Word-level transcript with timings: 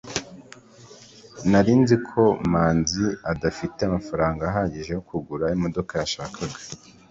nari 1.49 1.73
nzi 1.81 1.95
ko 2.07 2.23
manzi 2.51 3.05
adafite 3.31 3.79
amafaranga 3.83 4.41
ahagije 4.49 4.89
yo 4.95 5.01
kugura 5.09 5.45
imodoka 5.55 5.91
yashakaga 6.01 6.57